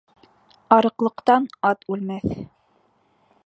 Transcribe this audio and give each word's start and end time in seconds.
Арыҡлыҡтан 0.77 1.45
ат 1.71 1.87
үлмәҫ 1.97 2.27